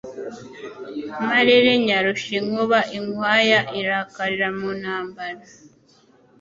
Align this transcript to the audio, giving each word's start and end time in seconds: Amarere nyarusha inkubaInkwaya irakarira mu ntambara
Amarere 1.19 1.71
nyarusha 1.85 2.31
inkubaInkwaya 2.39 3.59
irakarira 3.79 4.47
mu 4.57 4.69
ntambara 4.79 5.41